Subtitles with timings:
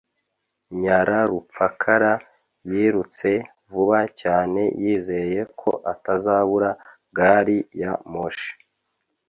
[0.81, 2.13] Nyararupfakara
[2.71, 3.29] yirutse
[3.71, 6.69] vuba cyane yizeye ko atazabura
[7.17, 8.51] gari ya moshi.